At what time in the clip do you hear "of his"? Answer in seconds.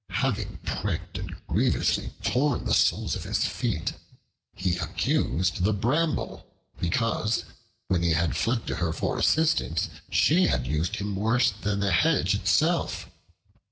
3.15-3.45